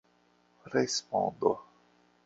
respondo 0.73 1.57